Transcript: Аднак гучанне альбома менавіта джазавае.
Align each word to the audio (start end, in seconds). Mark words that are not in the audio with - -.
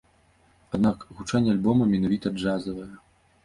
Аднак 0.77 1.03
гучанне 1.19 1.53
альбома 1.57 1.89
менавіта 1.95 2.35
джазавае. 2.41 2.93